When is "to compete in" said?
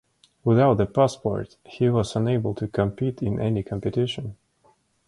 2.55-3.39